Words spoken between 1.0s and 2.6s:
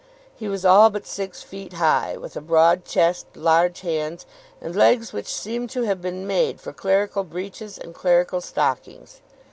six feet high, with a